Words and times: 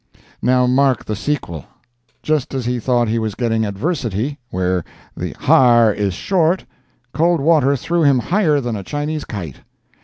Now 0.41 0.65
mark 0.65 1.05
the 1.05 1.15
sequel. 1.15 1.65
Just 2.23 2.55
as 2.55 2.65
he 2.65 2.79
thought 2.79 3.07
he 3.07 3.19
was 3.19 3.35
getting 3.35 3.67
adversity 3.67 4.39
where 4.49 4.83
"the 5.15 5.33
har 5.41 5.93
is 5.93 6.15
short," 6.15 6.65
cold 7.13 7.39
water 7.39 7.75
threw 7.75 8.01
him 8.01 8.17
higher 8.17 8.59
than 8.59 8.75
a 8.75 8.81
Chinese 8.83 9.25
kite. 9.25 9.57